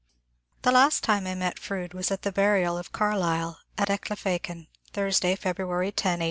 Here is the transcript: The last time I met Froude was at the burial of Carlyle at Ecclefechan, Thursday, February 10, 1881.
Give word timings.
The 0.63 0.71
last 0.71 1.03
time 1.03 1.27
I 1.27 1.35
met 1.35 1.59
Froude 1.59 1.93
was 1.93 2.09
at 2.09 2.23
the 2.23 2.31
burial 2.31 2.75
of 2.75 2.91
Carlyle 2.91 3.59
at 3.77 3.89
Ecclefechan, 3.89 4.65
Thursday, 4.93 5.35
February 5.35 5.91
10, 5.91 5.91
1881. 6.09 6.19